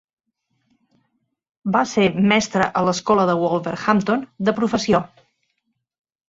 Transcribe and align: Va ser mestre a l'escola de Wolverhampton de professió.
Va 1.75 1.83
ser 1.91 2.05
mestre 2.31 2.69
a 2.81 2.83
l'escola 2.87 3.27
de 3.31 3.37
Wolverhampton 3.43 4.25
de 4.49 4.57
professió. 4.63 5.05